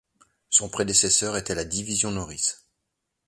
[0.49, 2.55] Son prédécesseur était la Division Norris.